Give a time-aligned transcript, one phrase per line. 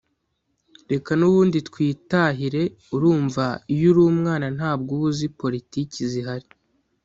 [0.91, 2.63] reka n’ubundi twitahire’
[2.95, 6.49] urumva iyo uri umwana ntabwo uba uzi politiki zihari